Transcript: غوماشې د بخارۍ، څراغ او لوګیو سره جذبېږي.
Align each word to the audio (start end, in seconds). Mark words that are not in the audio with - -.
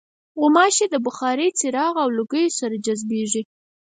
غوماشې 0.39 0.85
د 0.89 0.95
بخارۍ، 1.05 1.49
څراغ 1.59 1.95
او 2.03 2.09
لوګیو 2.17 2.55
سره 2.59 2.75
جذبېږي. 2.85 3.43